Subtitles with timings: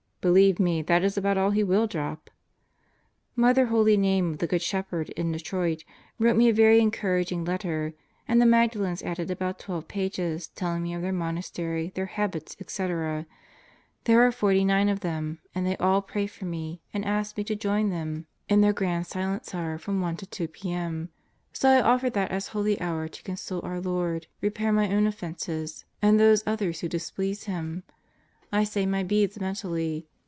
[0.21, 2.29] (Believe me that is about aU he will drop!)
[3.35, 5.83] Mother Holy Name of the Good Shepherd in Detroit
[6.19, 7.95] wrote me a very encouraging letter
[8.27, 13.25] and the Magdalens added about 12 pages telling me of their monastery, their habits, etc.
[14.03, 17.55] There are 49 of them and they all pray for me and ask me to
[17.55, 20.17] join them in their Grand 124 God Goes to Murderers Row Silence Hour from 1
[20.17, 21.09] to 2 p.m.
[21.51, 25.83] So I offer that as Holy Hour to console our Lord, repair my own offenses
[25.99, 27.81] and those others who dis please him.
[28.53, 30.05] I say my beads mentally.